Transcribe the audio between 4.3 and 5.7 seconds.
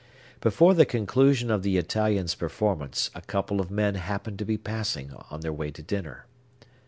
to be passing, On their way